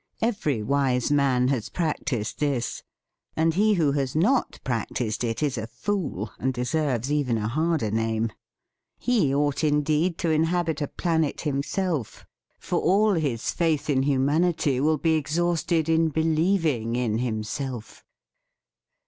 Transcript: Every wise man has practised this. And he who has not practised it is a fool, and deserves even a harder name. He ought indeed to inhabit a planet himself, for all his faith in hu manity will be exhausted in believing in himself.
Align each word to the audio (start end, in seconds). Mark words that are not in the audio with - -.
Every 0.19 0.63
wise 0.63 1.11
man 1.11 1.49
has 1.49 1.69
practised 1.69 2.39
this. 2.39 2.81
And 3.35 3.53
he 3.53 3.75
who 3.75 3.91
has 3.91 4.15
not 4.15 4.59
practised 4.63 5.23
it 5.23 5.43
is 5.43 5.59
a 5.59 5.67
fool, 5.67 6.31
and 6.39 6.51
deserves 6.55 7.11
even 7.11 7.37
a 7.37 7.47
harder 7.47 7.91
name. 7.91 8.31
He 8.97 9.31
ought 9.31 9.63
indeed 9.63 10.17
to 10.17 10.31
inhabit 10.31 10.81
a 10.81 10.87
planet 10.87 11.41
himself, 11.41 12.25
for 12.59 12.79
all 12.79 13.13
his 13.13 13.51
faith 13.51 13.91
in 13.91 14.01
hu 14.01 14.17
manity 14.17 14.81
will 14.81 14.97
be 14.97 15.13
exhausted 15.13 15.87
in 15.87 16.09
believing 16.09 16.95
in 16.95 17.19
himself. 17.19 18.03